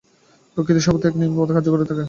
[0.57, 1.99] প্রকৃতি সর্বত্র এক নিয়মে কার্য করিয়া থাকে।